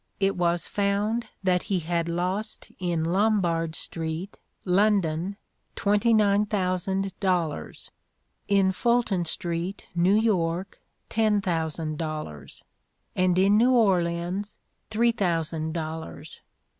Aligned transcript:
It 0.19 0.35
was 0.35 0.67
found 0.67 1.29
that 1.43 1.61
he 1.69 1.81
had 1.81 2.09
lost 2.09 2.71
in 2.79 3.03
Lombard 3.03 3.75
street, 3.75 4.39
London, 4.65 5.37
twenty 5.75 6.11
nine 6.11 6.43
thousand 6.47 7.13
dollars; 7.19 7.91
in 8.47 8.71
Fulton 8.71 9.25
street, 9.25 9.85
New 9.93 10.19
York, 10.19 10.81
ten 11.09 11.39
thousand 11.39 11.99
dollars; 11.99 12.63
and 13.15 13.37
in 13.37 13.57
New 13.57 13.73
Orleans, 13.73 14.57
three 14.89 15.11
thousand 15.11 15.75
dollars. 15.75 16.41